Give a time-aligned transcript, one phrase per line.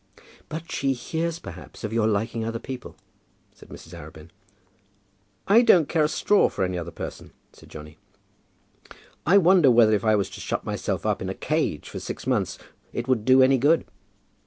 [0.49, 2.95] "But she hears, perhaps, of your liking other people,"
[3.53, 3.93] said Mrs.
[3.93, 4.31] Arabin.
[5.47, 7.99] "I don't care a straw for any other person," said Johnny.
[9.27, 12.25] "I wonder whether if I was to shut myself up in a cage for six
[12.25, 12.57] months,
[12.91, 13.85] it would do any good?"